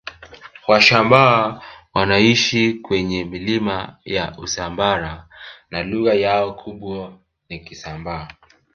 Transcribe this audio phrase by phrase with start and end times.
[0.67, 1.61] Washambaa
[1.93, 5.27] wanaishi kwenye milima ya Usambara
[5.71, 7.13] na lugha yao kubwa
[7.49, 8.27] ni Kisambaa